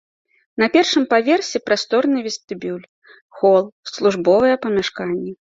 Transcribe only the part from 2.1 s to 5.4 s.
вестыбюль, хол, службовыя памяшканні.